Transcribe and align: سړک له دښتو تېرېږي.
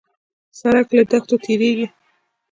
سړک 0.59 0.87
له 0.97 1.03
دښتو 1.11 1.35
تېرېږي. 1.43 1.87